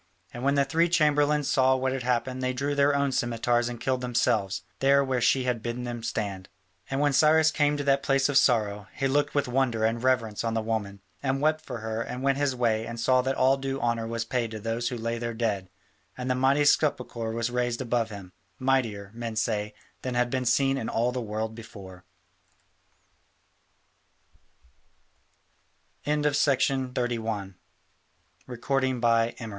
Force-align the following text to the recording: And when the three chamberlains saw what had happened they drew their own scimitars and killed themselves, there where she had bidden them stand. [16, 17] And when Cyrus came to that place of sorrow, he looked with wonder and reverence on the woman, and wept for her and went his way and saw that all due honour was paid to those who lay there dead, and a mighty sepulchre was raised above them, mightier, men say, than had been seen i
And 0.33 0.43
when 0.43 0.55
the 0.55 0.65
three 0.65 0.89
chamberlains 0.89 1.47
saw 1.47 1.75
what 1.75 1.91
had 1.93 2.01
happened 2.01 2.41
they 2.41 2.53
drew 2.53 2.73
their 2.73 2.95
own 2.95 3.11
scimitars 3.11 3.69
and 3.69 3.79
killed 3.79 4.01
themselves, 4.01 4.63
there 4.79 5.03
where 5.03 5.21
she 5.21 5.43
had 5.43 5.61
bidden 5.61 5.83
them 5.83 6.01
stand. 6.01 6.49
[16, 6.85 6.89
17] 6.89 6.89
And 6.89 7.01
when 7.01 7.13
Cyrus 7.13 7.51
came 7.51 7.77
to 7.77 7.83
that 7.83 8.01
place 8.01 8.27
of 8.27 8.35
sorrow, 8.35 8.87
he 8.95 9.07
looked 9.07 9.35
with 9.35 9.47
wonder 9.47 9.85
and 9.85 10.01
reverence 10.01 10.43
on 10.43 10.55
the 10.55 10.61
woman, 10.63 11.01
and 11.21 11.39
wept 11.39 11.61
for 11.63 11.81
her 11.81 12.01
and 12.01 12.23
went 12.23 12.39
his 12.39 12.55
way 12.55 12.87
and 12.87 12.99
saw 12.99 13.21
that 13.21 13.35
all 13.35 13.57
due 13.57 13.79
honour 13.79 14.07
was 14.07 14.25
paid 14.25 14.49
to 14.49 14.59
those 14.59 14.89
who 14.89 14.97
lay 14.97 15.19
there 15.19 15.35
dead, 15.35 15.69
and 16.17 16.31
a 16.31 16.35
mighty 16.35 16.65
sepulchre 16.65 17.31
was 17.31 17.51
raised 17.51 17.79
above 17.79 18.09
them, 18.09 18.33
mightier, 18.57 19.11
men 19.13 19.35
say, 19.35 19.71
than 20.01 20.15
had 20.15 20.31
been 20.31 20.45
seen 20.45 20.79
i 20.83 20.89